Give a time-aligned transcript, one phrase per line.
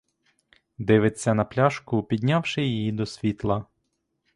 [0.77, 3.65] Дивиться на пляшку, піднявши її до світла.